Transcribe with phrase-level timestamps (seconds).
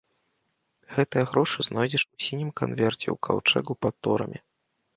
[0.95, 4.39] Гэтыя грошы знойдзеш у сінім канверце ў каўчэгу пад торамі.